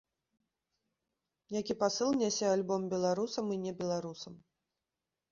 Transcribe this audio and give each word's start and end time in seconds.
Які 1.59 1.73
пасыл 1.83 2.09
нясе 2.21 2.47
альбом 2.53 2.81
беларусам 2.93 3.45
і 3.57 3.59
небеларусам? 3.67 4.33